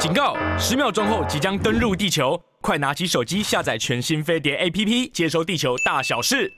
[0.00, 0.34] 警告！
[0.58, 6.50] 十秒钟后即将登陆地球，快拿起手机下载全新飞碟 APP，接收地球大小事。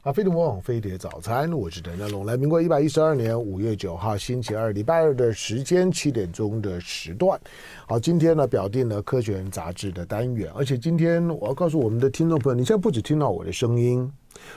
[0.00, 2.24] 好，飞碟魔网飞碟早餐，我是陈家龙。
[2.24, 7.36] 来，民国一百一十二年五月九号星期二，礼拜二的时间七点钟的时段。
[7.84, 14.08] 好，今天呢表定了《科学人》杂志的单元，而且今天我要告诉我们的听众朋友，你现在不只听到我的声音，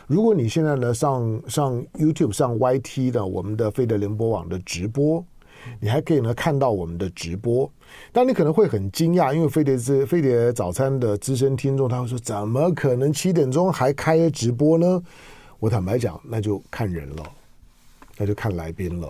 [0.06, 5.26] 如果你现在呢上上 YouTube 上 YT 的我们的飞碟联播网的直播。
[5.80, 7.72] 你还可以呢看到我们的直播，
[8.12, 15.02] 但你可能会很惊讶，因为飞碟资飞碟早餐的资深听众他会说：“怎么可能七点钟还开直播呢？”
[15.60, 17.24] 我坦白讲，那就看人了，
[18.18, 19.08] 那就看来宾了。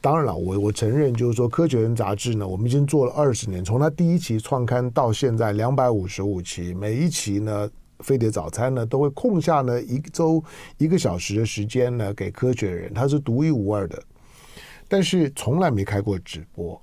[0.00, 7.68] 当然了，我我承认，就是说《科学人》杂志呢，我们已经做了二十年，从它第一期创刊到现在两百五十五期，每一期呢，
[8.00, 10.42] 飞碟早餐呢都会空下呢一周
[10.76, 14.00] 一个小时的时间呢给《科学人》，它是独一无二的。
[14.86, 16.80] 但是从来没开过直播。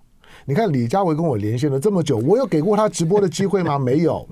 [0.47, 3.77] 你看李佳维跟我连线了这么久，我有给过他直播的机会吗？
[3.79, 4.27] 没有。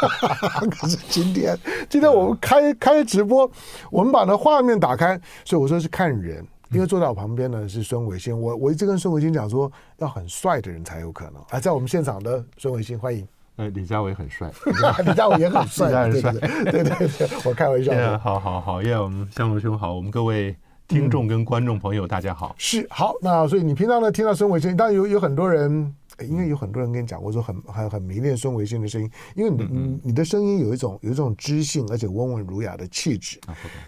[0.70, 1.56] 可是今天，
[1.90, 3.50] 今天我们开开直播，
[3.90, 6.44] 我们把那画面打开，所以我说是看人。
[6.70, 11.34] 因为坐在我旁边呢是孙维新，我我一直跟孙维新讲说，要很帅的人才有可能。
[11.50, 13.28] 啊，在我们现场的孙维新，欢迎。
[13.56, 14.50] 呃，李佳伟很帅，
[15.04, 16.32] 李佳伟也很帅，很帅。
[16.32, 17.92] 对对对，我开玩笑。
[17.92, 20.56] Yeah, 好好好，耶，我们香龙兄好，我们各位。
[20.88, 22.54] 听众跟观众朋友，大家好。
[22.58, 25.94] 是好，那所以你平常呢听到孙维新，当然有有很多人。
[26.20, 33.40] 因为有很多人跟你讲过说很很很迷恋孙维新的声音，因为你你你的声音有一种有一种知性而且温文儒雅的气质。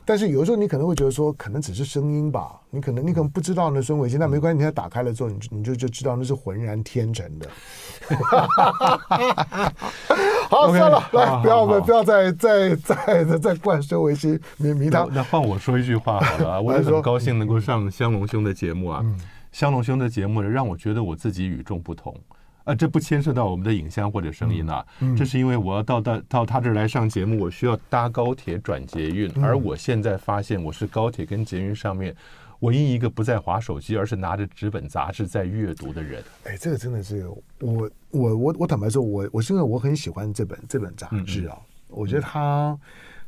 [0.05, 7.49] 但是有的时候你可能会觉得说，可能只是声音吧，你可能你可能不知道那孙维新，那没关系，你打开了之后，你你就就知道那是浑然天成的。
[10.51, 15.09] 好，算了，来，不要我们不要再再再再灌孙维新迷迷汤。
[15.13, 19.05] 那换我说一句话好了，我也很高兴能够上香龙兄的节目啊。
[19.55, 22.13] 香龙兄的节目呢，让我觉得我自己与众不同，
[22.65, 24.85] 啊，这不牵涉到我们的影像或者声音啊，
[25.17, 32.13] 这是因为我要到到到他这儿来上节目，我需要搭高铁转捷运，嗯、而我现在发现我是高铁跟捷运上面
[32.63, 36.21] 唯一一个不再划手机，而是拿着纸本杂志在阅读的人。
[36.43, 37.25] 哎，这个真的是
[37.61, 41.57] 我我我我坦白说，我我是因为我很喜欢这本这本杂志啊，
[41.87, 42.77] 我觉得它。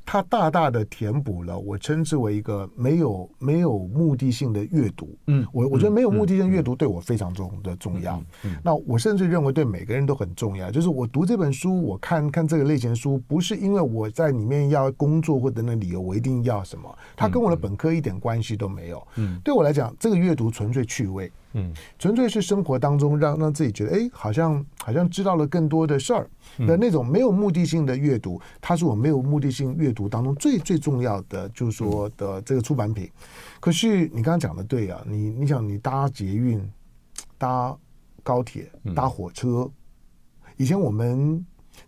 [0.06, 5.18] 它大大的填补了我称之为一个没有没有目的性的阅读。
[5.26, 8.22] 嗯，我我觉得没有目的性阅读对我非常重的重要。
[8.44, 10.70] 嗯，那我甚至认为对每个人都很重要。
[10.70, 16.96] 就是我读这本书，我看看这个类型的书，不是因为我在里面要工作或者等等理由，我一定要什么。
[17.16, 19.06] 它跟我的本科一点关系都没有。
[19.16, 21.30] 嗯，对我来讲，这个阅读纯粹趣味。
[21.56, 26.30] 嗯，纯粹是生活当中让让自己觉得，哎，好像好像知道了更多的事儿。
[26.56, 33.10] 那那种没有目的性的阅读，它是我没有目的性阅读当中最最重要的，就是说的这个出版品。
[33.58, 36.62] 可是你刚刚讲的对啊，你你想你搭捷运、
[37.38, 37.76] 搭
[38.22, 39.68] 高铁、搭火车，
[40.56, 41.44] 以前我们。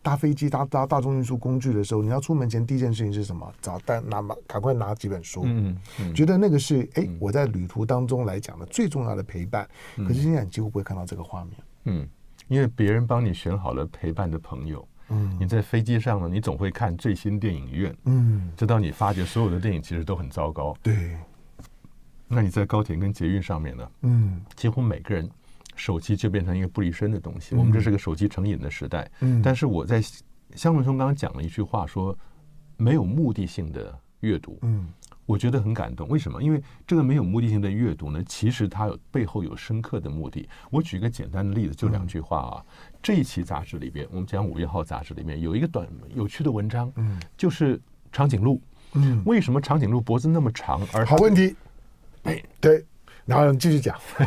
[0.09, 3.53] 搭飞机、搭搭大众运输工具的时候，你要出门前第一件事情是什么？
[3.61, 5.43] 找单拿嘛，赶快拿几本书。
[5.45, 9.69] 嗯嗯，觉得那个是哎，我在旅途当中来讲的最重要的陪伴。
[9.99, 11.53] 可是现在你几乎不会看到这个画面。
[11.85, 12.09] 嗯，
[12.47, 14.89] 因为别人帮你选好了陪伴的朋友。
[15.11, 17.95] 嗯，你在飞机上呢，你总会看最新电影院。
[18.07, 20.75] 嗯，直到你发觉所有的电影其实都很糟糕。
[20.83, 21.19] 对。
[22.27, 23.91] 那你在高铁跟捷运上面呢？
[24.03, 25.29] 嗯，几乎每个人。
[25.79, 27.55] 手机就变成一个不离身的东西。
[27.55, 29.11] 我们这是个手机成瘾的时代。
[29.21, 30.03] 嗯，但是我在
[30.55, 32.17] 香龙兄刚刚讲了一句话，说
[32.77, 34.59] 没有目的性的阅读。
[34.63, 34.89] 嗯，
[35.25, 36.09] 我觉得很感动。
[36.09, 36.43] 为什么？
[36.43, 40.49] 因为这个没有目的性的阅读呢，其实它有背后有深刻的目的。
[40.71, 42.65] 我举一个简单的例子，就两句话啊。
[43.03, 48.61] 这一期杂志里边，我们讲五月号杂志里面有一个短有趣的文章，嗯，就是长颈鹿。
[48.95, 50.81] 嗯，为什么长颈鹿脖子那么长？
[50.93, 51.55] 而好问题。
[52.25, 52.85] 哎，对。
[53.29, 53.95] 然后继续讲，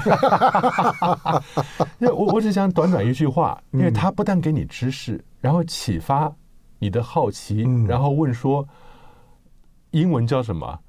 [1.97, 6.31] 因为我我只想短短一句话，因为他不但给你知识，然后启发
[6.78, 8.67] 你的好奇，然后问说，
[9.89, 10.79] 英文叫什么？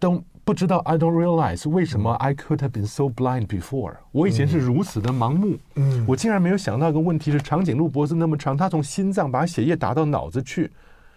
[0.00, 0.78] 都不知道。
[0.78, 3.94] I don't realize 为什么 I could have been so blind before。
[4.10, 5.56] 我以前是如此的盲目，
[6.08, 10.72] 我竟然没有想到一个问题是，长颈鹿脖子那么长，它从心脏把血液打到脑子去，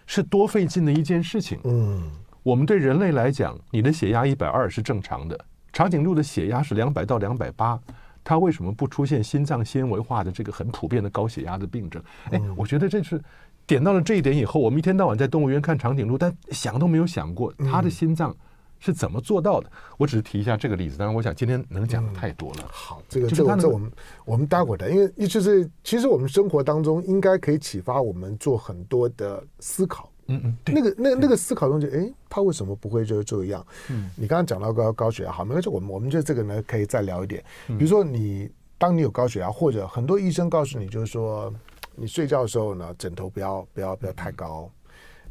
[0.06, 1.58] 是多费劲的一件事情。
[1.64, 2.08] 嗯，
[2.44, 5.38] 我们对人类来讲，你的血压一百二是正常的。
[5.72, 7.78] 长颈鹿的血压是两百到两百八，
[8.24, 12.02] 它为什么不出现心脏纤维化的这个很普遍的高血压的病症？
[12.30, 13.22] 哎，我觉得这是
[13.66, 18.34] 点到了这一点以后，我们一天到晚在动物园看长颈鹿，但想都没有想过它的心脏
[18.80, 19.70] 是怎么做到的。
[19.96, 22.68] 我只是提一下这个例子，当然我想今天能讲的太多了。
[22.68, 23.92] 好，这个这个这我们
[24.24, 30.09] 我们待会儿的，因为就是其实我们生活当中应该可以启发我们做很多的思考。
[30.30, 33.66] 嗯嗯，那个那那个思考东西，哎，他为什么不会就这样？
[33.90, 37.44] 嗯，你刚刚讲到高高血压，好，没关系，我们我们就这个呢，可以再聊一点。
[37.66, 38.48] 比如说你
[38.78, 41.52] 当你有高血压，或者很多医生告诉你，就是说
[41.96, 44.70] 你睡觉的时候呢，枕头不要不要不要太高，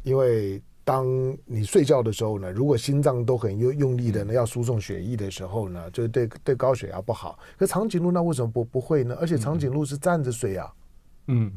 [0.02, 1.06] 因为当
[1.46, 7.38] 你睡觉的时候呢，如果心脏都很用用力的呢，要输送血液的时候呢，就是对对高血压不好。
[7.56, 9.16] 可长颈鹿那为什么不不会呢？
[9.20, 10.72] 而且长颈鹿是站着睡啊，
[11.28, 11.52] 嗯，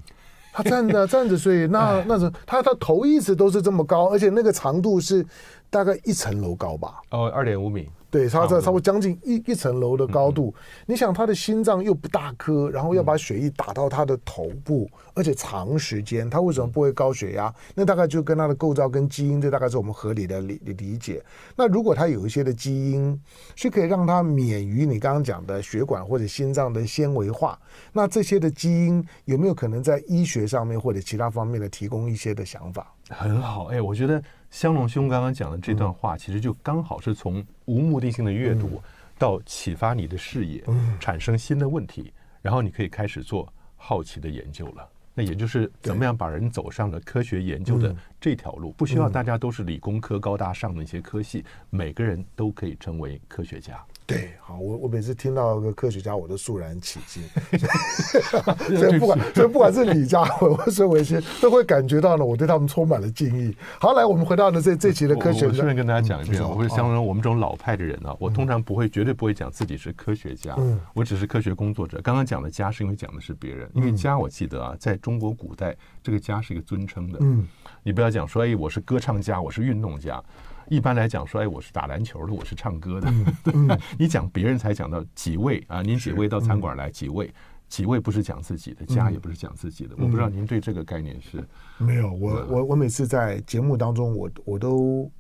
[0.54, 5.26] 它站着站着睡，那那是他他头一直都是这么高，而且那个长度是
[5.70, 7.02] 大概一层楼高吧？
[7.10, 7.90] 哦，二点五米。
[8.14, 10.54] 对，它在差不多将近一一层楼的高度。
[10.86, 17.52] 你想，他的心脏又不大颗，然后要把血液打到他的头部，而且长时间，他为什么不会高血压？
[17.74, 21.24] 那大概就跟他的构造跟基因，这大概是我们合理的理理解。
[21.56, 23.20] 那如果他有一些的基因
[23.56, 27.58] 是可以让他免于你刚刚讲的血管或者心脏的纤维化，
[27.92, 32.94] 那这些的基因有没有可能在医学上面或者其他方面的提供一些的想法？
[33.10, 34.22] 很好，哎，我觉得。
[34.54, 38.80] 香龙兄刚刚讲的这段话，其实就刚好是从无目的性的阅读
[39.18, 40.64] 到启发你的视野，
[41.00, 44.88] 产生新的问题，然后你可以开始做好奇的研究了。
[45.16, 53.84] 那也就是怎么样把人走上了科学研究的这条路，不需要大家都是理工科高大上的一些科系，每个人都可以成为科学家。
[54.06, 57.24] 对，好，我我每次听到一个科学家，我都肃然起敬。
[58.78, 63.56] 所以不管所以不管是李嘉文或是维新，都会感觉到呢，我对他们充满了敬意。
[63.80, 65.48] 好，来，我们回到呢这这期的科学。
[65.48, 70.54] 我顺便跟大家讲一遍，我会相当我们这种老派的人呢，我通常不会绝对不会讲自己是科学家，
[70.94, 72.02] 我只是科学工作者。
[72.04, 75.74] 刚刚讲的家是因为讲的是别人，因为家我记得啊，在中国古代
[76.04, 77.20] 这个家是一个尊称的。
[77.22, 77.48] 嗯，
[77.84, 80.22] 你不要讲说哎，我是歌唱家，我是运动家。
[80.68, 83.12] 一般来讲说，哎，我是打篮球的，我是唱歌的。
[83.98, 85.82] 你讲别人才讲到几位啊？
[85.82, 86.90] 您几位到餐馆来？
[86.90, 87.34] 几位？
[87.70, 89.96] 几位不是讲自己的，家也不是讲自己的。
[89.98, 91.44] 嗯、我不知道您对这个概念是？
[91.80, 95.12] 没有，我我我每次在节目当中，我我都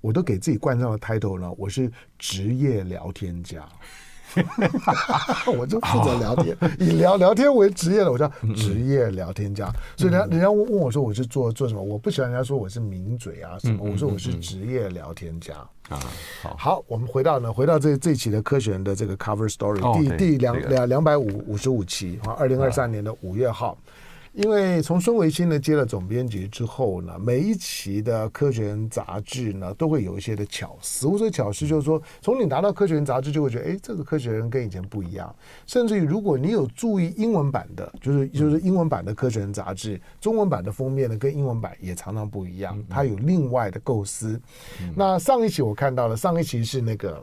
[0.00, 3.68] 我都给自己冠上了 title 呢，我是职业聊天家。
[5.58, 9.70] 我就负责聊天，以聊聊天为职业的，我叫职业聊天家。
[9.96, 15.54] 所以人家人家问我说我是做做什么，我不喜欢人家说我是名嘴啊什么，我说我是职业聊天家
[15.88, 15.98] 啊。
[16.42, 23.76] 好，好，我们回到呢，回到这这期的科学人的这个 cover story，第第两两两百五五十五期啊，二零二三年的五月号。
[24.32, 31.06] 因为从孙维新呢接了总编辑之后呢，每一期的《科学人》杂志呢都会有一些的巧思。
[31.06, 35.34] 我说巧思就是说，从你拿到《科学人》杂志就会觉得，哎，这个科学人跟以前不一样。
[35.66, 44.40] 甚至于，如果你有注意英文版的，就是就是英文版的《科学人》杂志，中文版的封面呢跟英文版也常常不一样，它有另外的构思。
[44.96, 47.22] 那上一期我看到了，上一期是那个。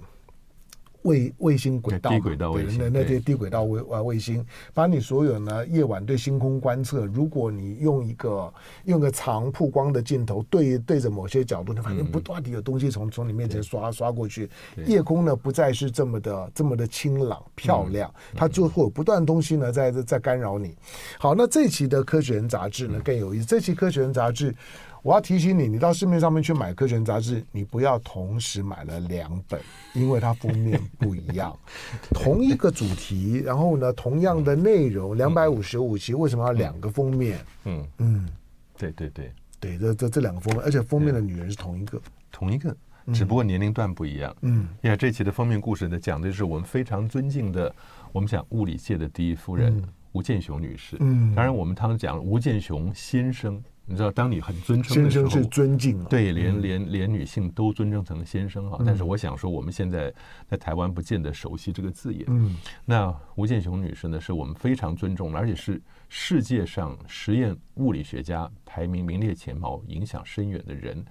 [1.04, 8.54] 卫卫星轨道，低轨道卫星，那那些低轨道卫啊卫星，把你所有呢夜晚对星空观测，如果你用一个
[8.86, 14.50] 用个长曝光的镜头对对着某些角度，你发现不断地有东西从从你面前刷刷过去，
[14.86, 20.76] 夜空呢不再是这么的这么的清朗漂亮，它就会有不断东西呢在在干扰你。
[21.18, 24.54] 好，那这期的科学人杂志呢更有意思，这期科学人杂志。
[25.02, 29.60] 我要提醒你，你到市面上面去买《科学》杂志，你不要同时买了两本，
[29.94, 31.58] 因为它封面不一样。
[32.14, 37.40] 同一个主题，然后呢，同样的内容，两百五十五期，为什么要两个封面？
[37.64, 37.88] 嗯。
[38.00, 38.30] 嗯，
[38.78, 39.32] 对对对。
[39.60, 42.02] 对，这这这两个封面，而且封面的女人是同一个，
[42.32, 42.76] 同一个，
[43.14, 44.36] 只不过年龄段不一样。
[44.42, 47.74] 嗯，因为这期的封面故事呢，讲的就是我们非常尊敬的，
[48.12, 49.82] 我们讲物理界的第一夫人
[50.12, 50.98] 吴健雄女士。
[51.00, 53.64] 嗯，当然我们常讲吴健雄先生。
[53.90, 58.80] 你知道，当你很尊称的时候，先生是尊敬，对，连连连女性都尊称成先生啊。
[58.86, 60.14] 但是我想说，我们现在
[60.48, 62.24] 在台湾不见得熟悉这个字眼。
[62.28, 62.56] 嗯，
[62.86, 71.04] 那吴健雄女士呢，是我们非常尊重，而且是世界上实验物理学家排名名列前茅、影响深远的人。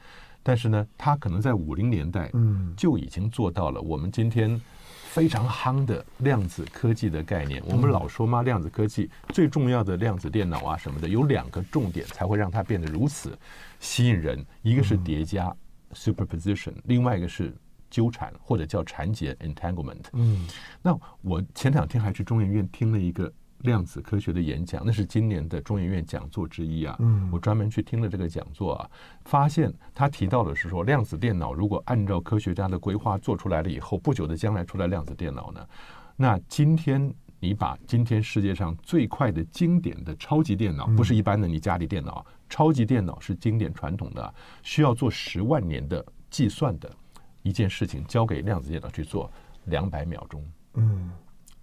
[0.45, 4.61] 但是呢，她可能在五零年代，嗯，就已经做到了我们今天。
[5.19, 13.37] 非常夯的量子科技的概念，我们老说嘛，量子科技最重要的量子电脑啊什么的，有两个重点才会让它变得如此
[13.81, 15.53] 吸引人，一个是叠加
[15.93, 17.53] superposition，另外一个是
[17.91, 20.05] 纠缠或者叫缠结 entanglement。
[20.13, 20.47] 嗯，
[20.81, 23.33] 那我前两天还去中研院听了一个。
[23.61, 26.95] 量子科学的演讲，那是今年的中研院讲座之一啊。
[27.01, 28.91] 嗯，我专门去听了这个讲座啊，
[29.25, 35.67] 发现他提到的是说，量子电脑如果按照科学家的规划做出来了以后，不久的将来出来量子电脑呢，
[36.17, 46.91] 那今天你把今天世界上最快的经典的超级电脑，不是一般的你家里电脑，超级电脑是经典传统的，需要做十万年的计算的
[47.43, 49.31] 一件事情，交给量子电脑去做
[49.65, 50.45] 两百秒钟。
[50.75, 51.11] 嗯。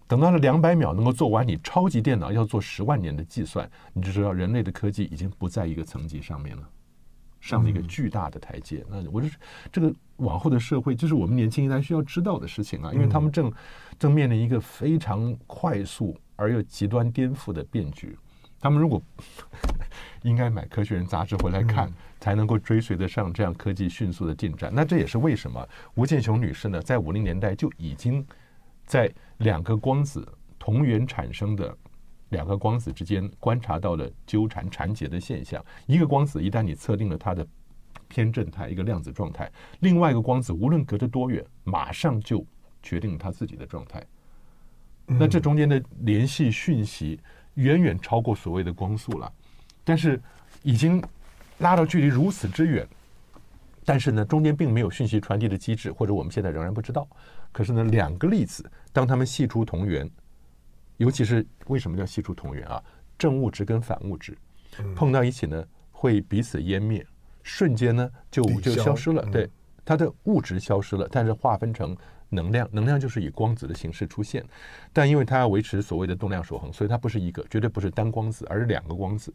[0.07, 6.69] 等到了两百秒能够做完，你超级电脑要做十万年的计算，你就知道人类的科技已经不在一个层级上面了，
[7.39, 8.85] 上了一个巨大的台阶。
[8.89, 9.37] 那我就是
[9.71, 13.51] 这个往后的社会，就是我们年轻一代需要知道的事情啊，因为他们正
[13.97, 18.17] 正面临一个非常快速而又极端颠覆的变局。
[18.59, 19.01] 他们如果
[20.23, 24.71] 应该买《科学人》杂志回来看，才能够追随得上这样科技迅速的进展。
[24.73, 28.25] 那这也是为什么吴建雄女士呢，在五零年代就已经
[28.85, 30.27] 在两个光子
[30.57, 31.75] 同源产生的
[32.29, 35.63] 两个光子之间观察到了纠缠缠结的现象。
[35.85, 37.45] 一个光子一旦你测定了它的
[38.07, 42.45] 偏振态，一个量子状态，另外一个光子无论隔着多远，马上就
[42.83, 44.03] 决定了它自己的状态。
[45.05, 47.19] 那这中间的联系讯息。
[47.55, 49.31] 远远超过所谓的光速了，
[49.85, 50.21] 但是
[50.61, 51.01] 已经
[51.59, 52.85] 拉到距离如此之远，
[53.85, 57.07] 但是呢，中间并没有讯息传递的机制，或者我们现在仍然不知道。
[57.51, 60.09] 可是呢，两个粒子当它们系出同源，
[60.97, 62.83] 尤其是为什么叫系出同源啊？
[63.17, 64.37] 正物质跟反物质
[64.95, 67.05] 碰到一起呢，会彼此湮灭，
[67.43, 69.23] 瞬间呢就就消失了。
[69.31, 69.49] 对，
[69.85, 71.95] 它的物质消失了，但是划分成。
[72.27, 74.43] 能量，能量就是以光子的形式出现，
[74.91, 79.31] 但因为它要维持所谓的动量守恒，所以它不是一个，绝对不是单光子，而是两个光子。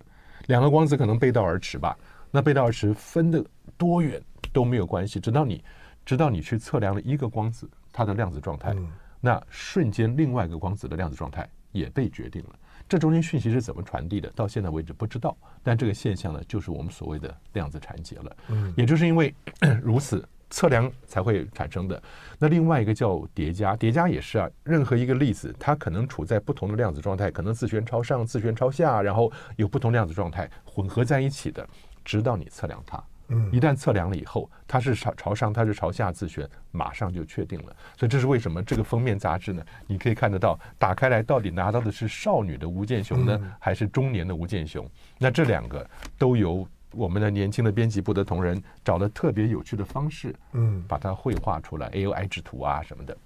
[0.48, 1.96] 两个光子可能背道而驰吧，
[2.30, 3.44] 那背道而驰分的
[3.76, 4.20] 多远
[4.52, 5.62] 都没有关系，直到你，
[6.04, 8.74] 直到你去测量了一个光子它的量子状态，
[9.20, 12.50] 那瞬间另外一个光子的量子状态也被决定了。
[12.88, 14.30] 这中间讯息是怎么传递的？
[14.30, 18.36] 到现在为止不知道，但这个现象呢，就是我们所谓的量子缠结了。
[18.48, 19.34] 嗯，也就是因为
[19.82, 20.26] 如此。
[20.52, 22.02] 测量才会产生的。
[22.36, 24.50] 那另外一个叫叠加，叠加也是啊。
[24.64, 31.64] 任何一个粒子，它可能处在不同的量子状态，可能自旋朝上、自旋朝下，然后有不同量子状态混合在一起的，
[32.04, 33.02] 直到你测量它。
[33.28, 37.76] 嗯，一旦测量了以后，它是朝朝上，它是朝下自旋，马上就确定了。
[37.96, 39.62] 所以这是为什么这个封面杂志呢？
[39.86, 44.88] 你可以看得到，打开来到底拿到的是少女的吴健雄呢，还是中年的吴健雄？
[45.18, 45.88] 那这两个
[46.18, 46.66] 都由。
[46.92, 53.16] 我们的年轻的编辑部的同仁找了特别有趣的方式，嗯，把它绘画出来，AI 制图啊什么的。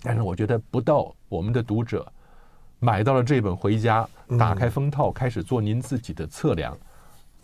[0.00, 2.10] 但是我觉得不到我们的读者
[2.80, 6.74] 买到了这本回家，打开封套开始做您自己的测量，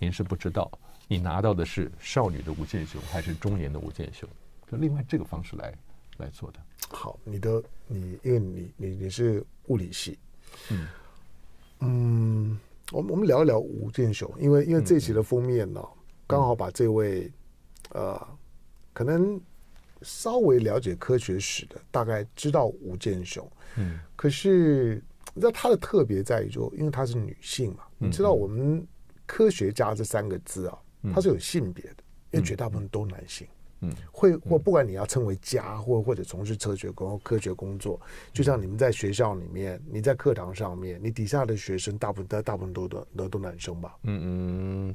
[0.01, 0.69] 您是不知道
[1.07, 4.29] 你拿到的是少女的吴健雄还是中年的吴健雄。
[4.69, 5.73] 就另外这个方式来
[6.17, 6.59] 来做的。
[6.89, 10.19] 好，你的你因为你你你是物理系，
[10.71, 10.89] 嗯
[11.79, 12.59] 嗯。
[12.93, 15.81] 我们我们聊一聊吴健雄，因为因为这期的封面呢，
[16.27, 17.31] 刚好把这位
[17.91, 18.21] 呃，
[18.93, 19.41] 可能
[20.03, 23.49] 稍微了解科学史的，大概知道吴健雄。
[23.77, 25.01] 嗯，可是
[25.33, 28.85] 你知道他的特别在于说，因为她是女性嘛，你知道我们
[29.31, 30.77] 科学家这三个字啊，
[31.15, 33.47] 它是有性别的，因为绝大部分都男性。
[33.83, 37.99] 嗯，会或不管你要称为家，或或者从事科学工科学工作，
[38.33, 43.97] 就像你们在学校里面，你在课堂上面，你底下的学生大部分大大部分都都都都男生吧？
[44.03, 44.95] 嗯嗯，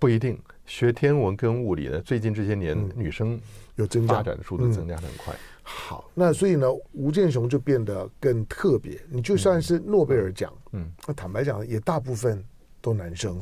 [0.00, 0.36] 不一定。
[0.66, 3.40] 学天文跟物理的，最近这些年女生
[3.76, 5.32] 有增加，发展的速度增加很快。
[5.62, 9.00] 好，那所以呢，吴健雄就变得更特别。
[9.08, 12.44] 你就算是诺贝尔奖，嗯，那坦白讲，也大部分
[12.82, 13.40] 都男生，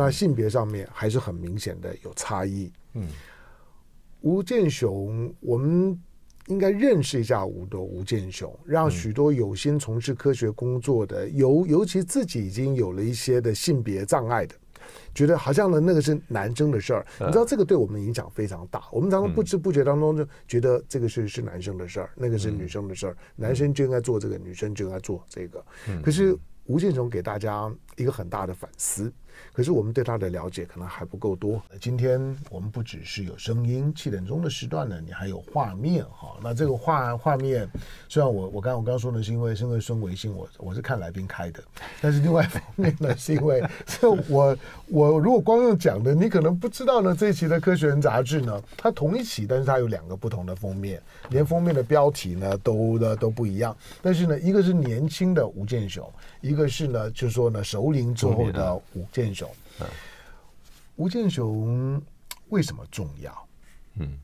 [0.00, 2.72] 那性别上面还是很明显的有差异。
[2.94, 3.06] 嗯。
[4.22, 5.98] 吴健雄，我们
[6.48, 14.54] 应该认识一下吴的吴健雄，让许多有心从事科学工作的，尤尤其自己已经有了一些的性别障碍的，
[15.14, 17.06] 觉得好像呢那个是男生的事儿。
[17.18, 18.84] 你知道这个对我们影响非常大。
[18.92, 25.64] 我们常常不知不觉当中就觉得这个是是男生的事儿，那个是女生的事儿，男生就应该做这个，女生就应该做这个。
[26.02, 29.10] 可是吴健雄给大家一个很大的反思。
[29.52, 31.60] 可是我们对他的了解可能还不够多。
[31.80, 32.20] 今天
[32.50, 36.36] 我们不只是有声音，七点钟的时段呢，你还有画面哈。
[36.42, 37.68] 那这个画画面，
[38.08, 41.62] 虽然我我刚我刚说呢是因为是因为孙维新，我我是看来宾开的，
[42.00, 44.56] 但是另外一方面呢，是因为这 我
[44.86, 47.14] 我如果光用讲的，你可能不知道呢。
[47.20, 53.76] 这一期的《科学人》杂志呢，它同一期，但是它有两个不同的封面，连封面的标题呢都的都不一样。
[54.00, 59.48] 但是呢，一个是年轻的吴健雄，一个是呢，就是说呢，熟龄之后的吴健雄。
[59.80, 59.86] 嗯，
[60.96, 62.02] 吴健雄
[62.48, 63.48] 为什么重要？
[63.94, 64.18] 嗯，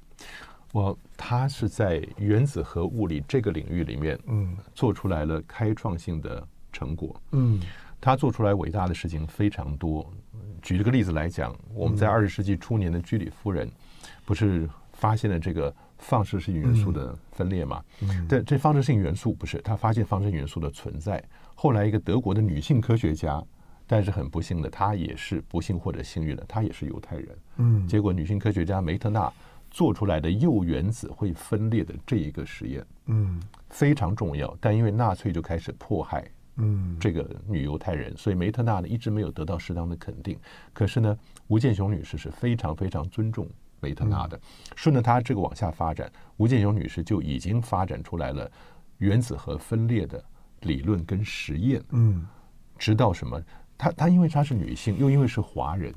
[0.73, 7.21] 我他是在原子核物理这个领域里面，嗯，做出来了开创性的成果。
[7.33, 7.61] 嗯，
[8.01, 10.11] 他做出来伟大的事情非常多。
[10.61, 13.71] 举这个例子来讲，我们在二十世纪初年的居里夫人，
[14.25, 17.83] 不是发现了这个放射性元素的分裂嘛？
[18.01, 21.23] 嗯，但这放射性元素不是，他发现放射性元素的存在。
[21.55, 23.41] 后来一个德国的女性科学家。
[23.87, 27.39] 但是很不幸的，她也是不幸或者幸运的，她也是犹太人。
[27.57, 29.33] 嗯，结果女性科学家梅特纳
[29.71, 33.41] 做出来的铀原子会分裂的这一个实验，嗯，
[33.71, 34.57] 非常重要。
[34.61, 40.39] 但因为纳粹就开始迫害，嗯，这个女犹太人，所以梅特纳呢一直没有得到适当的肯定。
[40.73, 43.49] 可是呢，吴健雄女士是非常非常尊重
[43.81, 44.41] 梅特纳的。
[44.75, 48.51] 顺着她这个往下发展，吴健雄女士就已经发展出来了
[48.99, 50.25] 原子核分裂的
[50.63, 51.83] 理论跟实验。
[51.91, 52.27] 嗯，
[52.79, 53.41] 直到什么？
[53.77, 55.93] 她她因为她是女性，又因为是华人，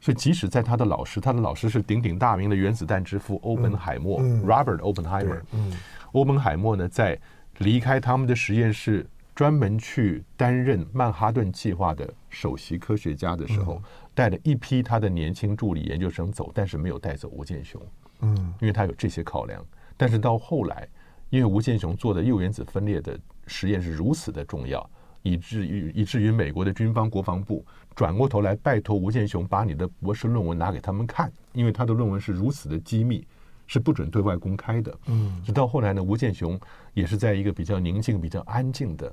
[0.00, 5.40] 所以即使在她的老师，她的老师是鼎鼎大名的原子弹之父欧本海默、（Robert Oppenheimer）。
[5.52, 5.72] 嗯，
[6.12, 7.18] 欧本海默呢，在
[7.58, 13.82] 离开他们的实验室，专门去担任曼哈顿计划的首席科学家的时候，嗯、
[14.14, 17.80] 带了一批他的年轻助理研究生走，但是没有带走吴健雄。
[18.20, 19.64] 嗯，因为他有这些考量。
[19.96, 20.88] 但是到后来，
[21.30, 24.90] 因为吴健雄做的铀原子分裂的实验是如此的重要，
[25.22, 27.64] 以至于以至于美国的军方国防部
[27.94, 33.26] 转过头来拜托吴健雄把你的博士论文拿给他们看，因为他的论文是如此的机密。
[33.68, 34.98] 是不准对外公开的。
[35.06, 36.60] 嗯，直到后来呢，吴健雄
[36.92, 39.10] 也是在一个比较宁静、比较安静的、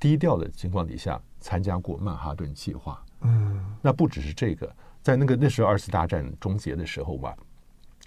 [0.00, 3.00] 低调的情况底下参加过曼哈顿计划。
[3.20, 7.36] 嗯，那不只是这个，在那个那时候二次大战终结的时候吧，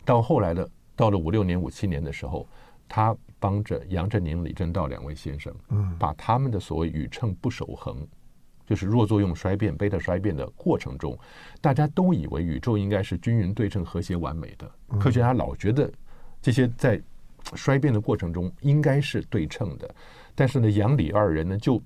[0.04, 2.46] 到后来的到了五六年、五七年的时候，
[2.90, 8.08] 他帮着杨振宁、李政道两位先生，嗯，把他们的所谓宇称不守恒。
[8.68, 11.16] 就是弱作用衰变、贝塔衰变的过程中，
[11.62, 14.68] 大家都以为宇宙应该是均匀、对称、和谐、完美的。
[15.00, 15.88] 科学家老觉得
[16.42, 17.00] 这些在
[17.54, 19.94] 衰变的过程中应该是对称的，
[20.34, 21.80] 但是呢，杨李二人呢就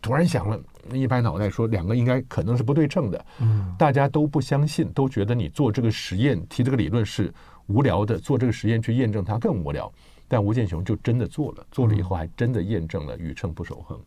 [0.00, 0.58] 突然想了
[0.94, 3.26] 一拍脑袋，说两个应该可能是不对称的。
[3.40, 7.30] 嗯，大家都不相信，都觉得你做这个实验、提这个理论是
[7.66, 9.92] 无聊的，做这个实验去验证它更无聊。
[10.28, 13.98] 但吴健雄就真的做了，做了以后还真的验证了宇称不守恒。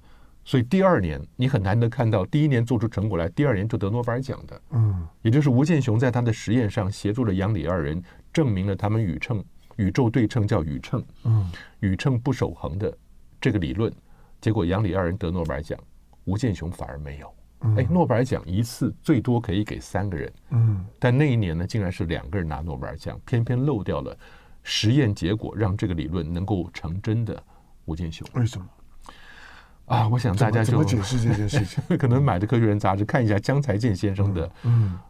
[0.44, 8.02] 所以第二年你很难得看到第一年做出成果来，第二年就得诺贝尔奖的，嗯，也就是吴健雄在他的实验上协助了杨李二人
[8.34, 9.44] 证明了他们宇称
[9.76, 12.96] 宇宙对称叫宇称，嗯，宇称不守恒的
[13.40, 13.94] 这个理论，
[14.40, 15.80] 结果杨李二人得诺贝尔奖，
[16.26, 17.34] 吴健雄反而没有，
[17.78, 24.18] 哎，诺贝尔奖一次最多可以给三个人，嗯，但那一年呢，竟然是两个人拿诺贝尔奖，偏偏漏掉了
[24.64, 27.42] 实验结果让这个理论能够成真的
[27.86, 28.68] 吴健雄，为什么？
[29.86, 31.84] 啊，我想大家就怎么解释这件事情？
[31.98, 34.50] 可能买的《科学人》杂志看一下江才健先生的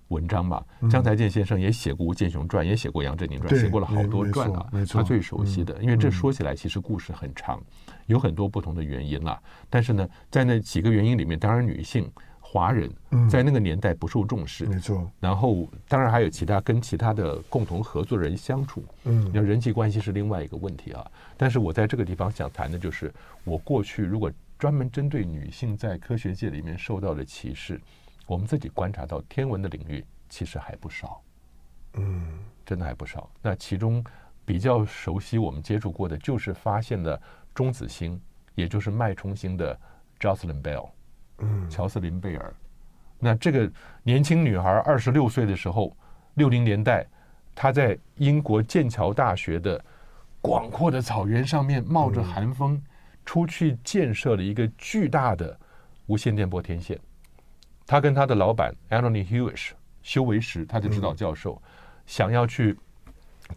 [0.07, 0.65] 文章吧。
[0.89, 4.65] 江才健先生也写过吴健雄传，也写过杨振宁传，写过了好多传啊。
[4.89, 7.61] 他最熟悉的，因为这说起来其实故事很长，
[8.07, 9.39] 有很多不同的原因啦。
[9.69, 12.11] 但是呢，在那几个原因里面，当然女性、
[12.51, 12.91] 华人
[13.29, 15.09] 在那个年代不受重视，没错。
[15.19, 21.09] 然后当然还有其他跟其他的共同合作人相处，嗯，要人际关系是另外一个问题啊。
[21.37, 24.31] 但是我在这个地方想谈的就是，我过去如果。
[24.61, 27.81] 专门针对女性在科学界里面受到的歧视，
[28.27, 31.19] 我们自己观察到天文的领域其实还不少，
[31.95, 33.27] 嗯，真的还不少。
[33.41, 34.03] 那其中
[34.45, 37.19] 比较熟悉我们接触过的，就是发现了
[37.55, 38.21] 中子星，
[38.53, 39.75] 也就是脉冲星的
[40.19, 40.87] Jocelyn Bell，
[41.41, 42.53] 嗯，乔瑟琳贝尔。
[43.19, 43.71] 那这个
[44.03, 45.95] 年轻女孩二十六岁的时候，
[46.35, 47.05] 六零年代，
[47.53, 49.83] 她在英国剑桥大学的
[50.39, 52.81] 广阔的草原上面冒着寒风。
[53.23, 55.57] 出去建设了一个巨大的
[56.07, 56.99] 无线电波天线，
[57.85, 59.69] 她跟她的老板 Anthony Hewish
[60.01, 61.61] 修维什，他的指导教授，
[62.07, 62.75] 想要去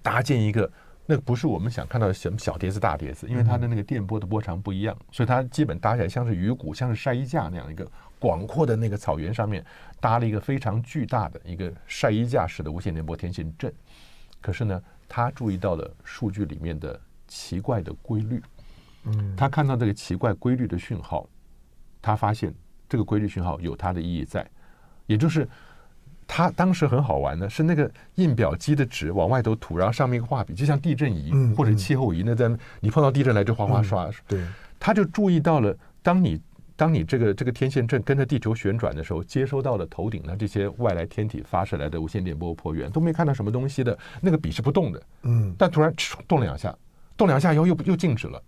[0.03, 0.71] 搭建一个，
[1.07, 7.87] 那个不是我们想看到的什么小碟子大碟子，因为它的那个电波的波长不一样，所以它基本搭起来像是鱼骨，像是晒衣架那样一个
[8.19, 9.65] 广阔的那个草原上面
[10.01, 13.73] 搭了一个非常巨大的一个晒衣架式的无线电波天线阵。
[14.41, 18.43] 可是呢，他注意到了数据里面的奇怪的规律。
[19.05, 21.29] 嗯，他看到这个奇怪规律的讯号，
[22.01, 22.55] 他发现
[22.89, 24.47] 这个规律讯号有它的意义在，
[25.07, 25.47] 也就是
[26.27, 34.11] 他当时很好玩的是那个印表机的纸往外头涂，然后上面一个画笔，就像地震仪或者气候仪，那在你碰到地震来就哗哗刷。
[34.27, 34.41] 对，
[34.81, 36.41] 他就注意到了，当你
[36.77, 45.93] 当你这个这个天线阵跟着地球旋转的时候，接收到了头顶的这些外来天体发射来的无线电波波源，都没看到什么东西的，那个笔是不动的，嗯，但突然
[46.27, 46.75] 动了两下，
[47.17, 48.43] 动两下以后又又静止了。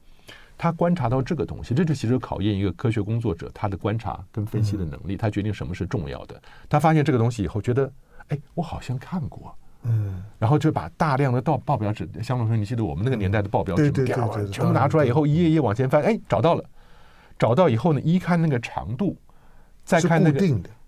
[0.58, 5.16] 他观察到这个东西，这就其实考验一个科学工作者他的观察跟分析的能力。
[5.16, 6.40] 他决定什么是重要的。
[6.68, 7.92] 他发现这个东西以后，觉得，
[8.28, 13.92] 哎，我好像看过，嗯，然后就把大量的报报表纸，像龙说，你记得我们那个年代的报表纸，
[14.50, 16.64] 全部拿出来以后，一页页往前翻，哎，找到了，
[17.38, 19.14] 找到以后呢，一看那个长度，
[19.84, 20.40] 再看那个，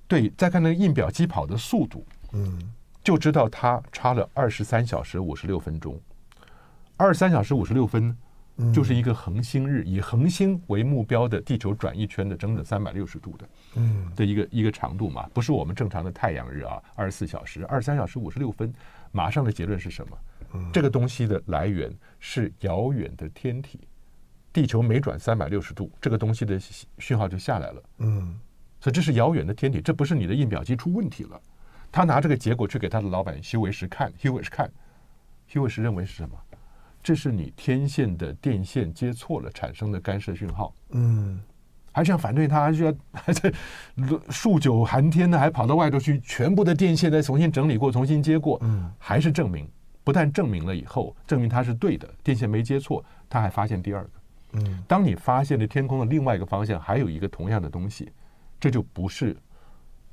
[0.07, 2.59] 对，再看那个印表机跑的速度，嗯，
[3.04, 6.00] 就知道它差了二十三小时五十六分钟，
[6.96, 8.16] 二十三小时五十六分。
[8.75, 18.75] 就是一个恒星日，以恒星为目标的地球转一圈的整整三百六十度的，嗯，的一个一个长度嘛，不是我们正常的太阳日啊，二十四小时，二十三小时五十六分，
[19.12, 20.18] 马上的结论是什么？
[20.73, 23.81] 这个东西的来源是遥远的天体，
[24.53, 26.59] 地球每转三百六十度，这个东西的
[26.99, 28.38] 讯号就下来了，嗯，
[28.81, 31.40] 所以这是遥远的天体，这不是你的印表机出问题了。
[31.92, 34.71] 他拿这个结果去给他的老板休维什看，休维什看，
[35.47, 36.37] 休维什认为是什么？
[37.02, 40.74] 这是你天线的电线接错了产生的干涉讯号。
[40.90, 41.40] 嗯，
[41.92, 43.52] 还想反对他，还需要还 在
[44.28, 48.58] 数九寒天呢，还跑到外头去，全部的电线再重新整理过，重新接过。
[48.62, 49.68] 嗯，还是证明，
[50.04, 54.11] 不但证明了以后，证明他是对的，电线没接错，他还发现第二个。
[54.52, 58.11] 嗯，当你发现了天空的另外一个方向还有一个同样的东西，
[58.58, 59.37] 这就不是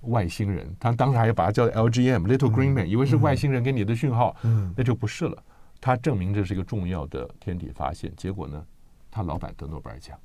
[0.01, 0.75] 外星人。
[0.79, 5.43] 他当时还要把它叫 LGM（Little Green Man），以为是外星人给你的讯号，嗯，那就不是了。
[5.79, 8.13] 他证明这是一个重要的天体发现。
[8.15, 8.65] 结果呢，
[9.09, 10.19] 他老板得诺贝尔奖。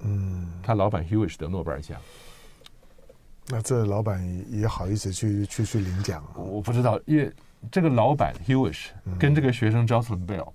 [0.00, 2.00] 嗯，他老板 Hewish 得诺贝尔奖。
[3.48, 6.24] 那这老板也好意思去去去领奖？
[6.36, 7.32] 我不知道，因为
[7.70, 10.52] 这个老板 Hewish 跟这个学生 Jocelyn Bell。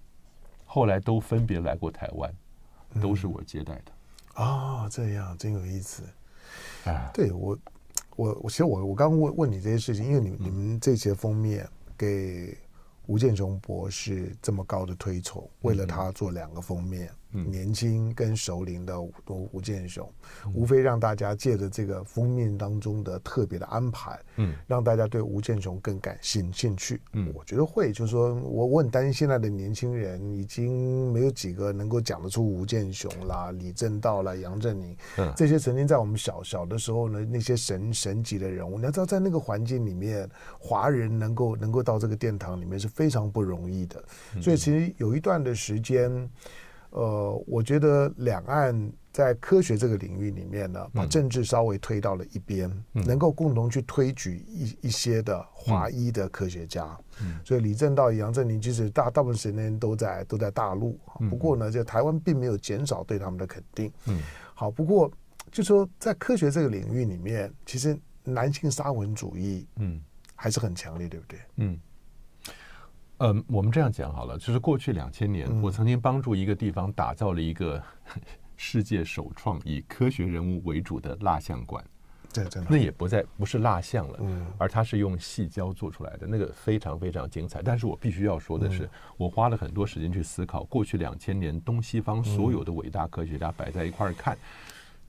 [0.69, 2.31] 后来都分别来过台湾，
[3.01, 4.43] 都是我接待的。
[4.43, 6.03] 啊、这样真有意思。
[6.83, 7.57] 啊，对我，
[8.17, 11.67] 我我其实我我刚刚问问你这些事情，因为你你们这些封面
[11.97, 12.55] 给
[13.07, 17.09] 吴建雄博士这么高的推崇，为了他做两个封面。
[17.31, 19.11] 年轻跟熟龄的吴
[19.51, 20.09] 吴建雄，
[20.53, 27.01] 无非让大家借着这个封面当中的特别的安排，嗯，让大家对吴建雄更感兴兴趣。
[27.13, 44.03] 嗯，我觉得会，就是说我我很担心现在的年轻人已经没有几个能够讲得出吴建雄啦、李政道啦、杨振宁，嗯，这些曾经在我们小小的时候呢，那些神神级的人物，你要知道，在那个环境里面，华人能够能够到这个殿堂里面是非常不容易的。
[44.41, 46.29] 所以其实有一段的时间。
[46.89, 56.97] 呃，我觉得两岸在科学这个领域里面呢，把政治稍微推到了一边，嗯、能够共同去推举一一些的华裔的科学家。
[57.21, 60.97] 嗯、所以李政道、杨振宁其实大大部分时间都在都在大陆。
[61.29, 63.91] 不过呢，就台湾并没有减少对他们的肯定。
[64.05, 64.21] 嗯，
[64.53, 65.11] 好，不过
[65.51, 69.99] 就说在科学这个领域里面，其实男性沙文主义，嗯，
[70.35, 71.39] 还是很强烈，对不对？
[71.57, 71.79] 嗯。
[73.19, 77.81] 呃，我们这样讲好了，就是过去两千年，我曾经帮助一个地方打造了一个
[78.55, 81.83] 世界首创以科学人物为主的蜡像馆。
[82.31, 82.69] 对，真的。
[82.69, 87.61] 那也不再不是蜡像了，嗯，而它是用细胶做出来的，那个非常非常精彩。
[87.63, 94.37] 但是我必须要说的是，我花了很多时间去思考，过去两千年东西方所有的伟大科学家摆在一块儿看，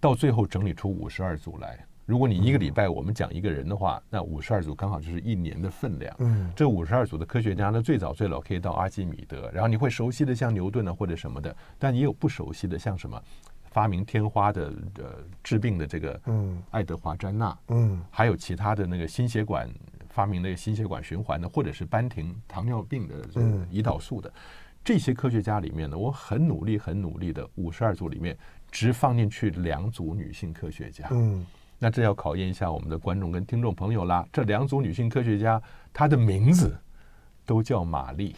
[0.01, 1.85] 到最后整理出五十二组来。
[2.09, 6.17] 如果你一个礼拜我们讲一个人的话，那五十二组刚好就是一年的分量。
[6.21, 13.23] 嗯，这五十二组的科学家呢，最早最老可以到阿基米德，然后你会熟悉的像牛顿呢或者什么的，但也有不熟悉的，像什么
[13.71, 19.69] 发明天花的呃治病的这个嗯爱德华詹纳嗯，还有其他的那个心血管
[20.09, 24.33] 发明那个心血管循环的，或者是班廷糖尿病的这个胰岛素的
[24.83, 28.35] 这些科学家里面呢，我很努力很努力的五十二组里面
[28.71, 31.07] 只放进去两组女性科学家。
[31.11, 31.45] 嗯。
[31.79, 34.27] 那这要考验一下我们的观众跟听众朋友啦。
[34.33, 35.63] 这两组女性科学家，
[35.93, 36.77] 她的名字
[37.47, 38.35] 都叫玛丽。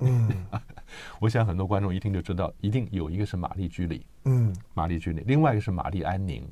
[0.00, 0.28] 嗯，
[1.20, 4.04] 我想很多观众一听就知道，一定有一个是玛丽居里。
[4.24, 6.46] 嗯，玛丽居里，另外一个是玛丽安宁。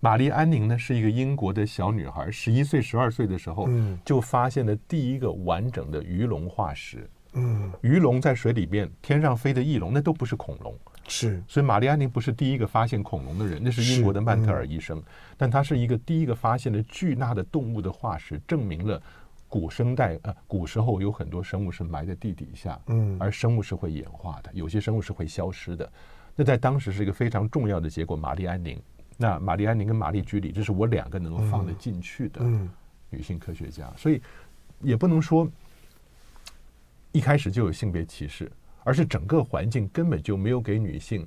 [0.00, 3.68] 玛丽安宁呢，是一个英国的小女孩，十一岁、十二岁的时候，
[4.04, 7.08] 就发现了第一个完整的鱼龙化石。
[7.34, 10.74] 嗯，鱼龙在水里边，天上飞的翼龙，那都不是恐龙。
[11.06, 15.02] 是，所以玛丽安宁不是第一个发现恐龙的人，那是英国的曼特尔医生，
[15.36, 19.00] 但他是一个第一个发现了巨大的动物的化石，证明了
[19.48, 25.92] 古生代呃古时候有很多生物是埋在地底下，嗯，而生物是会演化的，有些生物是会消失的，
[26.34, 28.16] 那在当时是一个非常重要的结果。
[28.16, 28.80] 玛丽安宁，
[29.16, 32.40] 那玛丽安宁跟玛丽居里，这是我两个能够放得进去的
[33.10, 34.20] 女性科学家，所以
[34.80, 35.46] 也不能说
[37.12, 38.50] 一开始就有性别歧视。
[38.84, 41.26] 而是整个环境根本就没有给女性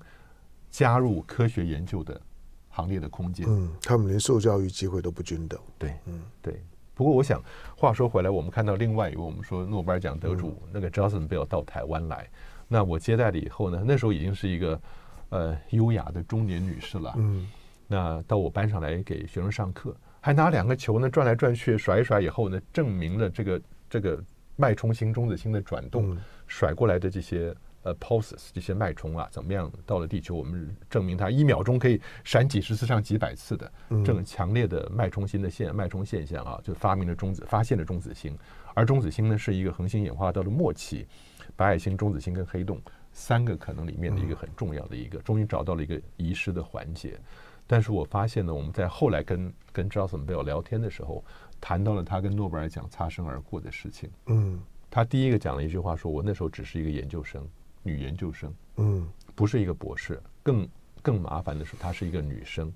[0.69, 2.21] 加入科学研究的
[2.69, 3.45] 行列的空间。
[3.49, 5.59] 嗯，他们连受教育机会都不均等。
[5.77, 6.61] 对，嗯，对。
[6.93, 7.43] 不过我想，
[7.75, 12.27] 话说回来，我们看到另外一位我们说诺贝尔奖得主、嗯、那个 Jocelyn Bell 到台湾来，
[12.67, 14.81] 那我接待了以后呢，那时候已经是一个
[15.29, 17.13] 呃优雅的中年女士了。
[17.17, 17.47] 嗯，
[17.87, 24.19] 那到我班上来给学生上课，还拿两个球呢转来转去甩一甩，以后呢，证明了这个这个
[24.55, 26.15] 脉冲星中子星的转动。
[26.15, 26.17] 嗯
[26.47, 30.35] 甩过来的这些呃 pulses 这些脉冲啊，怎么样到了地球？
[30.35, 38.37] 我们证明它一秒钟可以闪几十次上几百次的这种强烈的脉冲星的现脉冲现象啊，就发明了中子，发现了中子星。
[38.73, 41.07] 而中子星呢，是一个恒星演化到了末期，
[41.55, 42.81] 白矮星、中子星跟黑洞
[43.11, 47.19] 三个可能里面的一个很重要的一个，终于找到了一个遗失的环节。
[47.65, 51.23] 但是我发现呢，我们在后来跟跟 Jocelyn Bell 聊天的时候，
[51.59, 54.09] 谈到了他跟诺贝尔奖擦身而过的事情。
[54.27, 54.59] 嗯。
[54.97, 57.47] 他第一个讲了一句话，说我那时候只是一个研究生，
[57.83, 60.19] 女研究生，嗯，不是一个博士。
[60.41, 60.67] 更
[61.03, 62.73] 更麻烦的是，她是一个女生。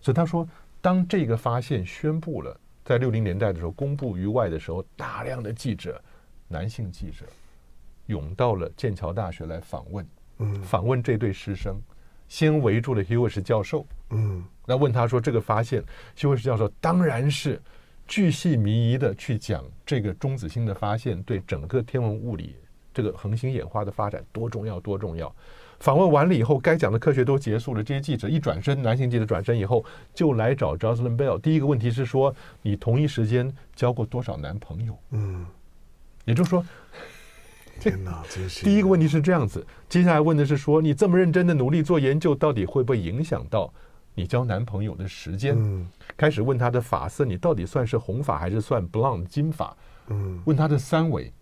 [0.00, 0.44] 所以他说，
[0.80, 6.02] 当这个发现宣布了，在六零年代的时候公布于外的时候，大量的记者，
[6.48, 7.24] 男性记者，
[8.06, 10.04] 涌到了剑桥大学来访问，
[10.38, 11.80] 嗯，访问这对师生，
[12.26, 15.84] 先围住了希沃什教授，嗯，那问他说这个发现，
[16.16, 17.62] 希沃什教授当然是
[18.08, 22.56] 巨细靡遗的去讲这个中子星的发现对整个天文物理
[22.92, 25.32] 这个恒星演化的发展多重要多重要。
[25.78, 27.84] 访问完了以后，该讲的科学都结束了。
[27.84, 31.38] 这些记者一转身，男性记者转身以后，就来找 Jocelyn Bell。
[31.40, 34.98] 第一个问题是说，你同一时间交过多少男朋友？
[35.10, 35.46] 嗯，
[36.24, 36.66] 也就是说，
[37.78, 38.64] 天哪，真是。
[38.64, 43.72] 第一个问题是这样子，接下来问的是说，你这么认真的努力做研究，到底会不会影响到
[44.18, 45.54] 你交男朋友的时间？
[45.56, 49.76] 嗯，开始问他的发色，你到底算是红发还是算 blonde 金发？
[50.08, 51.32] 嗯，问他的三围。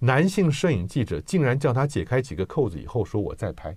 [0.00, 3.74] 男性摄影记者竟然叫他解开几个扣子以后说：“我在拍。”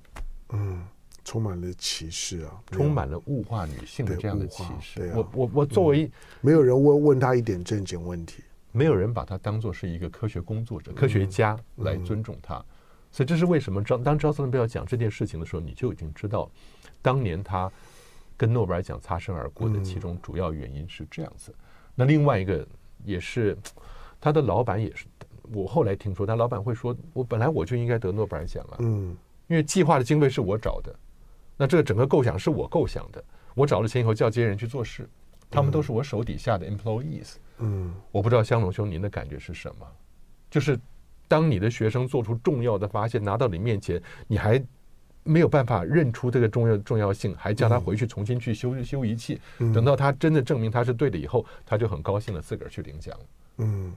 [0.49, 0.83] 嗯，
[1.23, 5.11] 充满了歧视啊，充满了物化女性的这样的歧视。
[5.13, 12.55] 我我我作为、嗯、没有人问问他一点正经问题，没有人把他当做是一个科学工作者、科学家来尊重他。
[13.11, 13.81] 所以这是为什么？
[13.83, 16.51] 当当 Jocelyn Bell 讲这件事情的时候，你就已经知道，
[17.01, 17.71] 当年他
[18.37, 21.51] 跟诺贝尔奖擦身而过的其中主要原因是这样子。
[21.51, 21.63] 嗯、
[21.95, 22.65] 那另外一个
[23.03, 23.57] 也是
[24.21, 25.05] 他的老板也是。
[25.53, 29.15] 我后来听说，他老板会说：“我本来我就应该得诺贝尔奖了，嗯，
[29.47, 30.93] 因为计划的经费是我找的，
[31.55, 33.23] 那这个整个构想是我构想的，
[33.55, 35.09] 我找了钱以后叫这些人去做事，
[35.49, 39.87] 他们都是我手底下的 employees，嗯，我不知道香龙兄您的感觉是什么？
[40.51, 40.77] 就是
[41.29, 44.61] 当你的学生做出重要的发现，拿到你面前，你还
[45.27, 53.15] 没有办法认出这个重要重要性，还叫他回去重新去修修仪器，等到他真的证明他是对的以后，他就很高兴的自个儿去领奖，
[53.57, 53.93] 嗯。”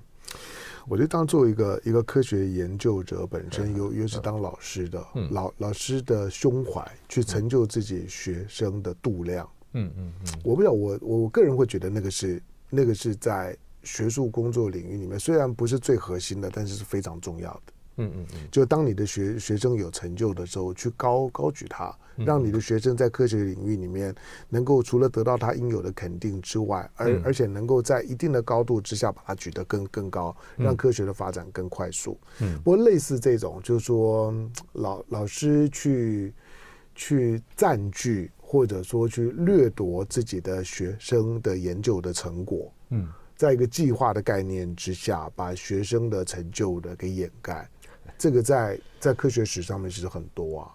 [0.88, 17.72] 我觉得当做一个一个科学研究者本身，又又是当老师的，老老师的胸怀去成就自己学生的度量，嗯嗯嗯，我不知道，我我个人会觉得那个是那个是在学术工作领域里面，虽然不是最核心的，但是是非常重要的。
[18.00, 24.14] 嗯嗯嗯，就当你的学学生有成就的时候，去高高举他，让你的学生在科学领域里面
[24.48, 32.18] 能够除了得到他应有的肯定之外，而而且能够在一定的高度之下把它举得更更高，让科学的发展更快速。
[32.40, 34.34] 嗯，不过类似这种，就是说
[34.72, 36.32] 老老师去
[36.94, 47.68] 去占据或者说去掠夺自己的学生的研究的成果，嗯，在一个计划的概念之下，把学生的成就的给掩盖。
[48.20, 50.68] 这个在在科学史上面其实很多啊，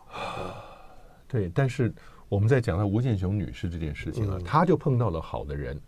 [1.29, 1.47] 对。
[1.53, 1.93] 但是
[2.27, 5.79] 我们在讲到吴健雄女士这件事情啊，她就碰到了好的人，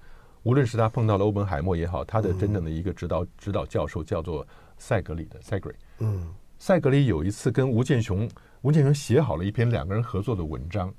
[0.44, 4.46] 无论是她碰到了欧本海默也好，她的真正的一个指导指导教授叫做
[4.78, 5.76] 塞格里的塞格里。
[5.98, 8.30] 嗯，塞格里有一次跟吴健雄，
[8.62, 10.94] 吴健雄写好了一篇两个人合作的文章，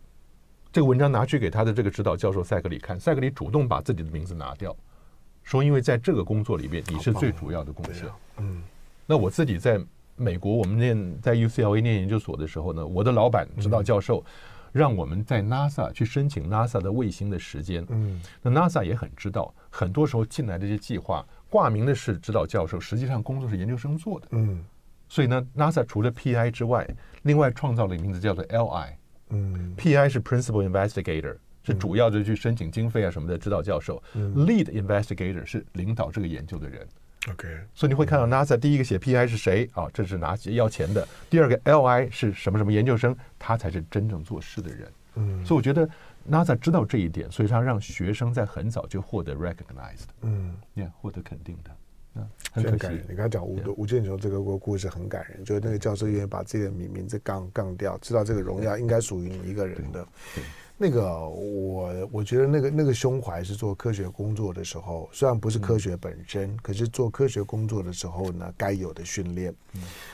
[0.73, 4.77] 这个文章拿去给他的这个指导教授塞格里看，塞格里主动把自己的名字拿掉，
[5.45, 8.09] 说因为在这个工作里面你是最主要的贡献。
[8.39, 8.61] 嗯，
[9.07, 9.81] 那我自己在。
[10.19, 14.25] 美国，我们念在 UCLA 念研究所的时候呢，我的老板指导教授
[14.73, 17.85] 让我们在 NASA 去申请 NASA 的卫星的时间。
[17.89, 24.27] 嗯，那 NASA 也很知道，很多时候进来这些计划挂名的是指导教授，实际上工作是研究生做的。
[24.33, 24.63] 嗯，
[25.09, 26.87] 所以呢，NASA 除了 PI 之外，
[27.23, 28.89] 另外创造了一个名字叫做 LI。
[29.31, 34.03] 嗯，PI 是 Principal Investigator，是主要的去申请经费啊什么的指导教授。
[34.15, 36.87] Lead Investigator 是领导这个研究的人。
[37.31, 39.89] OK，所以你会看到 NASA 第一个写 PI 是谁啊？
[39.93, 41.07] 这是拿要钱的。
[41.29, 44.89] 第二个 LI 是什么什么研究生，他才是真正做事的人。
[45.17, 45.89] 嗯，所以我觉得
[46.31, 51.71] NASA 知道这一点，所以他让学生在很早就获得 recognized，嗯，yeah, 获得肯定的。
[52.15, 53.05] 嗯，很感人。
[53.09, 60.07] 你刚才讲吴吴建雄这个故故事很感人，就是那个教授愿意把自己的名名字杠杠掉，知道这个荣耀应该属于你一个人的。
[60.35, 60.43] 对。
[60.43, 60.45] 对
[60.81, 69.53] 那个我我觉得那个那个胸怀是做科学工作的时候，虽然不是科学本身，可是做科学工作的时候呢，该有的训练。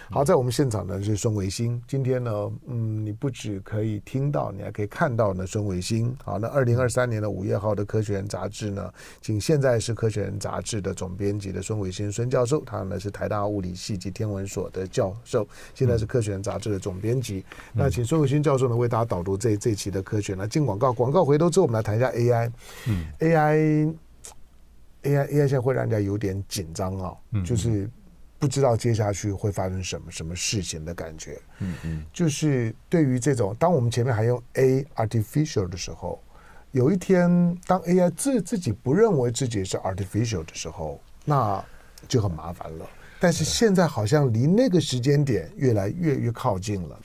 [0.08, 1.80] 好，在我们现场呢是孙维新。
[1.86, 6.16] 今天呢，嗯，你不只可以听到，你还可以看到呢孙维新。
[6.24, 17.44] 好，那二零二三年的五月号的《科学人》杂志呢，请现在是《科学人》杂志的总编辑的孙维新孙教授，他呢是台大物理系及天文所的教授，现在是《科学人》杂志的总编辑。
[17.74, 20.48] 那请孙维新教授呢为大家导读这这一期的科学呢。
[20.54, 22.50] 进广告，广告回头之后，我们来谈一下 AI。
[22.86, 23.06] 嗯
[25.02, 27.90] ，AI，AI，AI 现在会让人家有点紧张啊，就是。
[28.36, 36.20] 不知道接下去会发生什么什么事情的感觉，嗯嗯，就是对于这种，当我们前面还用 A artificial 的时候，
[36.72, 41.64] 有一天当 AI 自自己不认为自己是 artificial 的时候，那
[42.06, 42.86] 就很麻烦了。
[43.18, 47.00] 但是现在好像离那个时间点越来越越靠近了。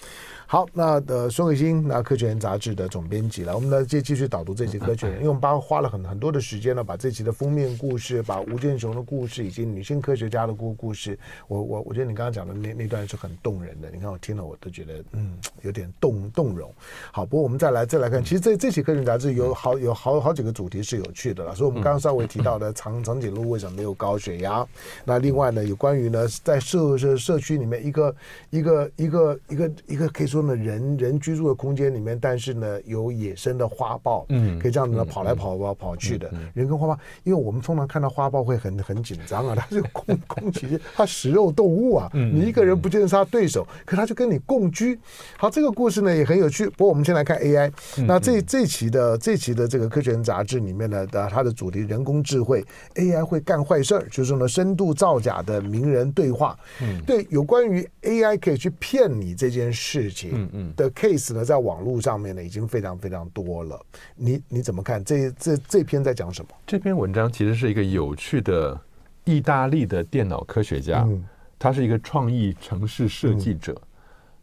[0.52, 11.16] 好，那呃，孙伟星，那科学人杂志的总编辑了，我们呢继继续导读这期科学人，因为我们把花了很很多的时间呢，把这期的封面故事，把吴健雄的故事以及女性科学家的故故事，
[11.48, 16.74] 我我我觉得你刚刚讲的那那段是很动人的，你看我听了我都觉得嗯有点动动容。
[17.12, 24.66] 好，不过我们再来再来看，其实这这期科学人杂志有好有好好几个主题是有趣的了，所以我们刚刚稍微提到的长长颈鹿为什么没有高血压，
[25.06, 28.16] 那另外呢有关于呢在社社社区里面一个
[28.50, 31.20] 一个一个一个一个可以说呢人人。
[31.20, 36.32] 居住的空间里面，但是呢，有野生的花豹，嗯，可以这样子呢跑来跑跑跑去的。
[36.54, 44.98] 人跟花豹，因为我们通常看到花豹会很很紧张啊，它 是空空其它食肉动物啊，你一个人不见得是它对手，可它就跟你共居。
[45.38, 46.70] 好，这个故事呢也很有趣。
[46.70, 47.70] 不过我们先来看 AI，
[48.08, 52.64] 那这这期的这期的这个科学人杂志里面呢，的它的主题人工智慧
[52.96, 56.58] AI 会干坏事儿，就是说呢深度造假的名人对话。
[56.82, 61.34] 嗯，对，有关于 AI 可以去骗你这件事情，嗯嗯的 case。
[61.34, 63.80] 呢，在网络上面呢，已经非常非常多了。
[64.16, 66.50] 你你怎么看这这这篇在讲什么？
[66.66, 68.80] 这篇文章其实是一个有趣的
[69.26, 71.24] 意大利的电脑科学家，嗯、
[71.58, 73.74] 他是一个创意城市设计者。
[73.74, 73.88] 嗯、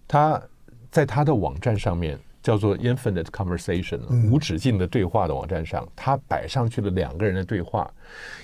[0.07, 0.43] 他
[0.91, 7.91] 在他的网站上面叫做 Infinite Conversation、嗯、无止境的对话的网站上，他摆上去了两个人的对话。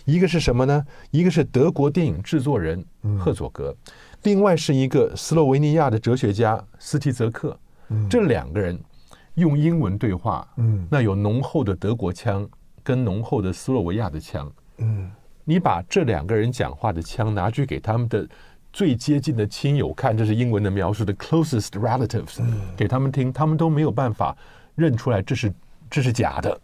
[0.04, 0.84] 一个是什么呢？
[1.12, 2.84] 一个是德国电影制作人
[3.18, 7.58] 赫佐格，嗯、另外是一个斯洛维尼亚的哲学家斯提泽克。
[8.08, 8.78] 这两个人
[9.34, 12.48] 用英文对话，嗯，那有浓厚的德国腔
[12.82, 15.10] 跟浓厚的斯洛维亚的腔，嗯，
[15.44, 18.26] 你把这两个人讲话的腔拿去给他们的
[18.72, 22.40] 最接近的亲友看，这是英文的描述的 closest relatives，
[22.74, 24.34] 给他们听，他们都没有办法
[24.74, 25.52] 认出来这是
[25.90, 26.58] 这是假的。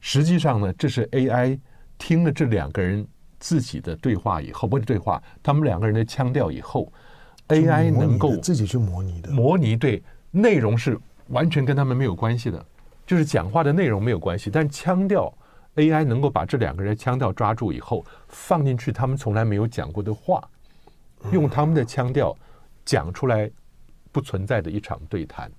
[0.00, 1.58] 实际上呢，这是 AI
[1.98, 3.06] 听了这两个人
[3.40, 6.92] 自己的对话以后，不是对话，他们两个人的腔调以后
[7.48, 10.00] ，AI 能够自己去模拟的，模拟对。
[10.32, 10.96] 内容是
[11.30, 12.64] 完全跟他们没有关系的，
[13.04, 15.32] 就是讲话的内容没有关系，但腔调
[15.74, 20.40] AI 能够把这两个人腔调抓住以后，放进去他们从来没有讲过的话，
[21.32, 22.32] 用他们的腔调
[22.84, 23.50] 讲出来
[24.12, 25.50] 不存在的一场对谈，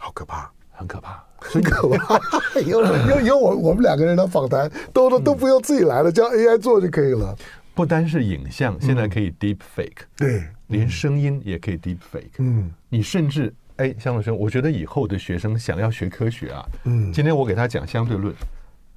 [0.00, 2.18] 好可怕，很可怕，很可怕。
[2.66, 7.34] 有有有我我们两个人的访谈都都都不用自己来了，叫 AI 做就可以了。
[7.74, 10.44] 不单是影像，现在可以 Deep Fake，对。
[10.68, 12.30] 连声音也可以 deep fake。
[12.38, 18.34] 嗯，你甚至哎，向老师，我觉得以后的学生想要学科学啊，嗯，今天我给他讲相对论，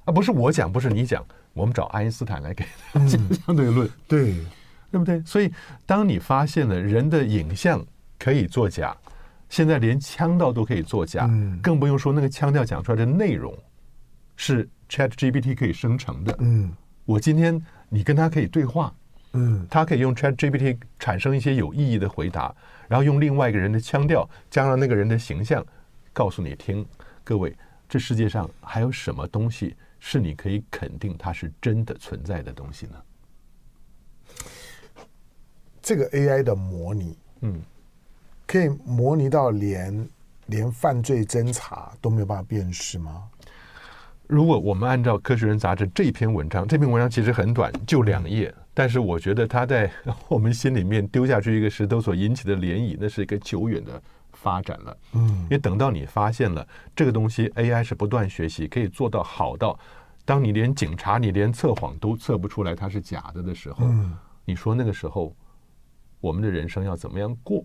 [0.06, 4.34] 啊，不是我讲，不是你讲，我们找爱因斯坦来给他讲相对论，嗯、对，
[4.90, 5.22] 对不对？
[5.26, 5.52] 所以，
[5.84, 7.84] 当你发现了人的影像
[8.18, 8.96] 可以作假，
[9.48, 13.56] 现在连腔调都可以作假，嗯，更不用说那个腔调讲出来的内容
[14.36, 16.36] 是 Chat GPT 可以生成的。
[16.40, 16.72] 嗯，
[17.04, 18.94] 我今天你跟他可以对话。
[19.34, 22.52] 嗯，他可以用 ChatGPT 产生一些有意义的回答，
[22.88, 25.64] 然后用另外一个人的腔调，加上那个人的形象，
[26.14, 26.84] 告诉你听。
[27.24, 27.54] 各位，
[27.86, 32.94] 这世界上还有什么东西是你可以肯定它是真的存在的东西呢？
[35.82, 37.60] 这个 AI 的模拟，嗯，
[38.48, 40.08] 可以模拟到连
[40.46, 43.24] 连犯罪侦查都没有办法辨识吗？
[44.26, 48.52] 如果我们按照《科学人》杂志这篇文章，这篇文章其实很短，就两页。
[48.72, 49.90] 但是我觉得他在
[50.28, 54.00] 我们心里面丢下去一个石头所引起的涟漪，那是一个久远的
[54.32, 54.96] 发展了。
[55.12, 59.78] 嗯，因为等到你发现了这个东西，AI 是不断学习，可以做到好到，
[60.24, 63.86] 当你连警察你连测谎都测不出来它是假的的时候，
[64.46, 65.36] 你说那个时候
[66.18, 67.62] 我们的人生要怎么样过？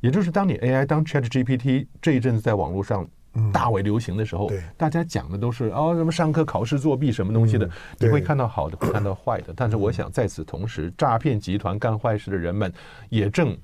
[0.00, 3.08] 也就是当你 AI 当 ChatGPT 这一阵子在网络上。
[3.52, 9.52] 大为流行的时候，嗯、大家讲的都是哦，什么上课考试作弊什么东西的，嗯、你会看到好的，会 看到坏的。
[9.54, 12.72] 但是我想在此同时，诈骗集团干坏事的人们
[13.10, 13.56] 也正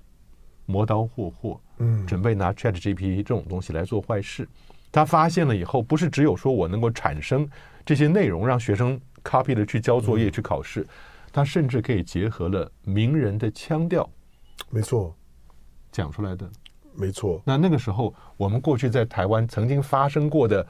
[0.67, 4.47] 磨刀霍霍，嗯，准备拿 ChatGPT 这种东西来做坏事。
[4.93, 7.49] 他发现了以后，不是只有说我能够产生
[7.85, 10.87] 这些内容让学生 copy 的去交作业去考试，
[11.33, 14.09] 他甚至可以结合了名人的腔调，
[14.71, 15.17] 没错，
[15.95, 16.51] 讲出来的。
[16.97, 20.65] 没错，那那个时候，我们过去在台湾曾经发生过的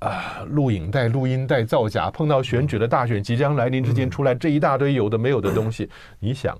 [0.00, 6.58] 啊，录影带、录音带造假，碰到选举的大选即将来临之间，出来这一大堆有的没有的东西，你想，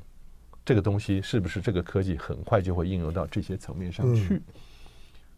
[0.64, 4.40] 这个东西是不是这个科技很快就会应用到这些层面上去？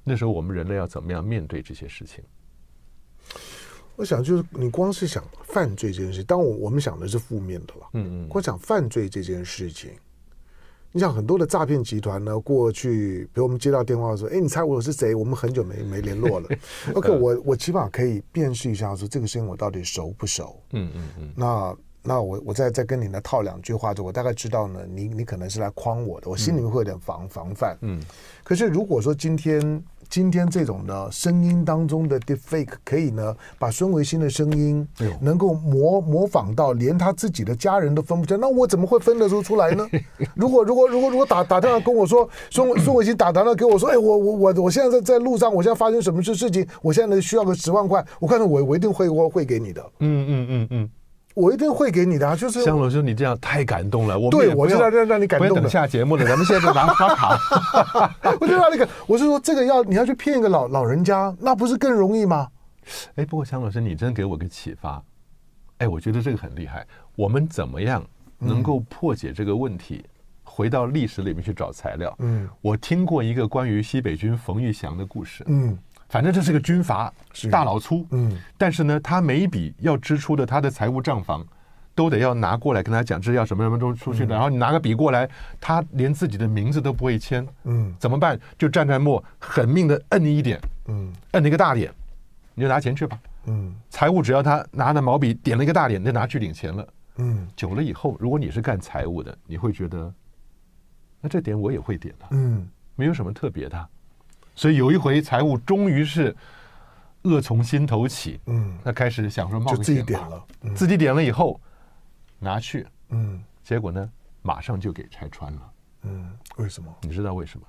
[0.04, 2.22] 那时候我们人类要怎么样面对这些事情？
[3.96, 9.92] 我想，就是你光是想犯罪这件事，当我我们想的是负面的了，嗯嗯，光想犯罪这件事情。
[10.92, 15.14] 你想很多的诈骗集团呢，过去比如我们接到电话说，哎，你猜我是谁？
[15.14, 16.48] 我们很久没没联络了。
[16.94, 20.60] OK，我我起码可以辨识一下说这个声音我到底熟不熟？
[20.72, 21.32] 嗯嗯嗯。
[21.34, 27.78] 那那我我再再跟你呢套两句话，就我大概知道呢，你你可能是来诓我的，我心里面会有点防、嗯、防范。
[27.80, 28.00] 嗯，
[28.44, 29.82] 可是如果说今天。
[30.12, 34.86] 今天这种呢声音当中的 deepfake 可以呢，把孙维新的声音
[35.22, 39.88] 能够模模仿到连他自己的家人都分不清，那我怎么会分得出出来呢？
[40.36, 49.82] 如果如果如果如果打打电话跟我说孙 孙维新打电话给我说，哎，我我我我现在在在路上，我现在发生什么事事情，我现在需要个十万块，我看到我我一定会我会给你的。
[50.00, 50.48] 嗯嗯嗯嗯。
[50.50, 50.90] 嗯嗯
[51.34, 54.18] 我一定会给你的，啊，就是香龙兄，你这样太感动了。
[54.18, 55.54] 我对我就要让让你感动。
[55.54, 57.38] 等下节目了，咱们现在就拿刷卡。
[58.40, 62.48] 我就让那个，我是说这个要你要去骗一个老老人家，那不是更容易吗？
[63.14, 65.02] 哎，不过香老师，你真给我个启发。
[65.78, 66.86] 哎，我觉得这个很厉害。
[67.16, 68.04] 我们怎么样
[68.38, 70.02] 能够破解这个问题？
[70.04, 70.10] 嗯、
[70.44, 72.14] 回到历史里面去找材料。
[72.18, 75.44] 嗯，我听过一个关于西北军冯玉祥的故事。
[75.46, 75.78] 嗯。
[76.12, 77.10] 反正这是个军阀
[77.50, 81.42] 大老粗，嗯，但是呢，他每一笔要支出的他的财务账房，
[81.94, 84.34] 都得要拿过来跟他讲，这要什么什么东西出去的。
[84.34, 85.26] 然后你拿个笔过来，
[85.58, 88.38] 他连自己的名字都不会签，嗯，怎么办？
[88.58, 91.90] 就站在末狠命的摁你一点，嗯，摁你一个大点，
[92.54, 96.86] 你就拿钱去吧，嗯，财务只要他拿着毛笔点了一个大点，你就拿去领钱了，
[97.16, 100.12] 嗯，久了以后，如果你是干财务的，你会觉得，
[101.22, 103.88] 那这点我也会点的，嗯，没有什么特别的。
[104.54, 106.34] 所以有一回财务终于是
[107.22, 111.60] 恶从心头起，嗯，他开始想说冒个险，自己点了，嗯、自己点了以后
[112.38, 114.10] 拿去，嗯，结果呢，
[114.42, 115.72] 马上就给拆穿了，
[116.02, 116.94] 嗯，为什么？
[117.02, 117.66] 你知道为什么？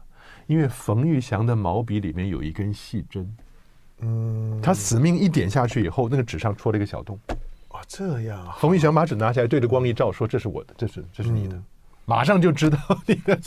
[0.48, 3.38] 因为冯玉祥的毛笔里面有一根细针，
[4.00, 7.20] 嗯，他死命一点下去以后，那个纸上戳了一个小洞，
[7.70, 11.56] 啊，这样，冯玉祥把纸拿起来，对着光一照，说：“这是我的，这是这是你的。
[11.56, 11.64] 嗯”
[12.06, 12.78] 马上就知道
[13.08, 13.40] 你的，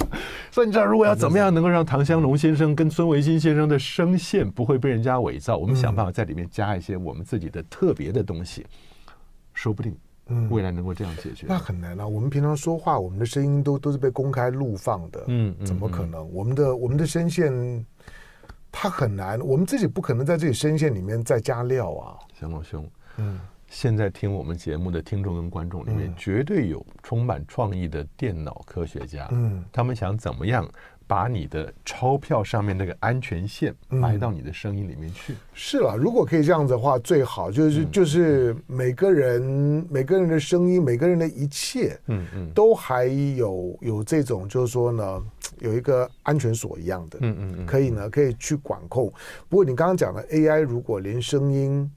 [0.51, 8.65] 所以你知道，如果要怎么样能够让唐湘龙先生跟孙维新先生的声线不会被人家伪造，我们想办法在里面加一些我们自己的特别的东西，
[9.53, 9.95] 说不定，
[10.29, 11.47] 嗯，未来能够这样解决。
[11.49, 12.07] 那很难啊！
[12.07, 16.33] 我们平常说话，我们的声音都都是被公开录放的，嗯，怎么可能？
[16.33, 17.85] 我们的我们的声线，
[18.73, 22.89] 它很难，我们自己不可能在这里声线里面再加料啊，湘龙兄，
[23.19, 23.39] 嗯。
[23.69, 29.29] 现在听我们节目的听众跟观众里面，绝对有充满创意的电脑科学家。
[29.33, 30.69] 嗯，他们想怎么样
[31.07, 35.35] 把你的钞票上面那个安全线埋到你的声音里面去？
[35.53, 45.23] 是了，如果可以这样子的话，最好就是就是每个人每个人的声音，每个人的一切，嗯嗯，都还有有这种就是说呢，
[45.59, 49.13] 有一个安全锁一样的，嗯嗯，可以呢可以去管控。
[49.49, 51.89] 不过你刚刚讲的 AI，如果连声音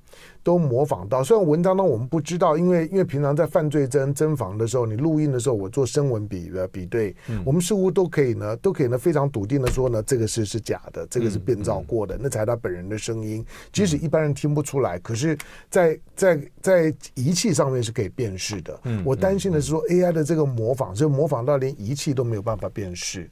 [0.43, 15.37] 都模仿到，虽然文章呢我们不知道，因为因为平常在犯罪侦侦防的时候，你录音的时候，我做声纹比的比对，嗯、我们似乎都可以呢，都可以呢非常笃定的说呢，这个是是假的，这个是变造过的，那才是他本人的声音，即使一般人听不出来，可是
[15.69, 18.79] 在，在在在仪器上面是可以辨识的。
[18.83, 23.29] 嗯、我担心的是说 AI 的这个模仿，就模仿到连仪器都没有办法辨识。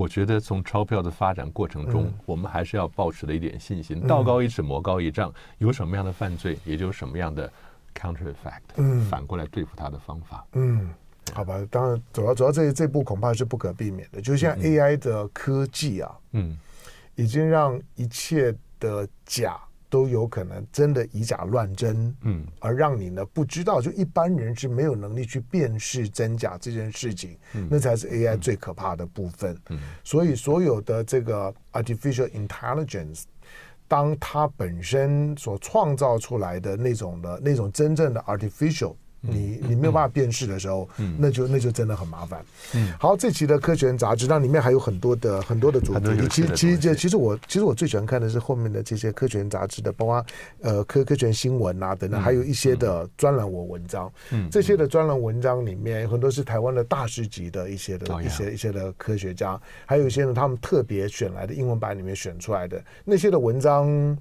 [0.00, 4.00] 我觉得从钞票的发展过程中，嗯、我们还是要保持了一点信心。
[4.06, 7.52] 道高一尺，魔高一丈，有什么样的犯罪，也就什么样的
[7.94, 10.42] counter effect，嗯，反过来对付他的方法。
[10.52, 10.88] 嗯，
[11.34, 14.22] 好吧，当然，主要主要这这步恐怕是不可避免的。
[14.22, 16.56] 就像 AI 的科技啊，嗯，
[17.14, 19.60] 已经让一切的假。
[19.90, 29.54] 都有可能真的以假乱真，嗯，而让你呢不知道，就一般人是没有能力去辨识真假这件事情，嗯，那才是 AI 最可怕的部分。
[29.68, 33.24] 嗯，所以所有的这个 artificial intelligence，
[33.88, 38.94] 当它本身所创造出来的那种的那种真正的 artificial。
[39.20, 42.44] 你你没有办法辨识的时候，嗯、那就那就真的很麻烦。
[42.74, 46.28] 嗯，好，这期的科学人杂志，那里面还有很多的很多的主题。
[46.28, 50.24] 其实其实其实我其实我最喜欢看的是后面的这些科学人杂志的，包括
[50.62, 54.10] 呃科科学新闻啊等等，还有一些的专栏文文章。
[54.30, 64.16] 嗯，这些的专栏文章里面很多是台湾的大师级的一些的一些一些的科学家，还有一些呢他们特别选来的英文版里面选出来的那些的文章，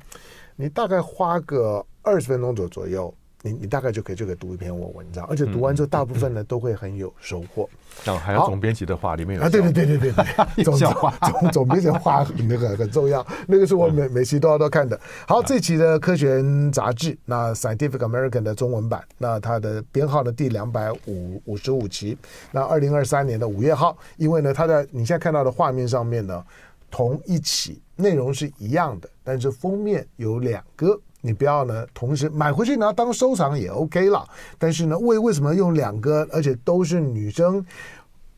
[0.56, 3.14] 你大概花个二十分钟左左右。
[3.42, 7.70] 你你大概就可以就可以读一篇我文章，而且读完之后，大部分呢都会很有收获。
[8.04, 10.94] 然后还有总编辑的话，里面有啊，对对对对对对， 总总
[11.52, 15.00] 总编辑的话那个很重要，那个是我每每期都要都看的。
[15.26, 22.18] 好，这期的科学杂志，那 Scientific American 的中文版，那它的编号呢第两百五五十五期，
[22.52, 26.44] 那二零二三年的五月号，因为呢，它在你现在看到的画面上面呢，
[26.92, 31.00] 同一期内容是一样的，但是封面有两个。
[31.22, 34.28] 你不要呢，同时买回去拿当收藏也 OK 了。
[34.58, 37.66] 但是呢，为为什么用两个，而且都是女生？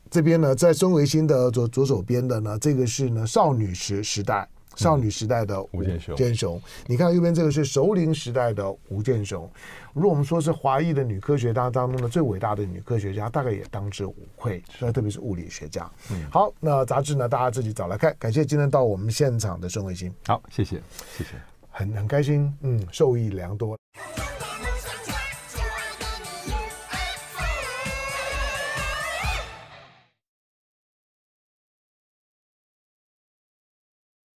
[0.09, 4.47] 这边呢，在孙维新的左左手边的呢，这个是呢少女时时代。
[4.77, 5.83] 少女时代的吴
[6.15, 9.47] 健雄，你看右边这个是熟龄时代的吴健雄。
[9.93, 14.63] 如果我们说是华裔的女科学家当中的最伟大的女科学家，大概也当之无愧。
[14.79, 15.91] 所以特别是物理学家。
[16.09, 18.15] 嗯，好，那杂志呢，大家自己找来看。
[18.17, 20.09] 感谢今天到我们现场的孙维新。
[20.25, 20.81] 好，谢谢，
[21.17, 21.31] 谢谢，
[21.71, 23.77] 很很开心，嗯，受益良多。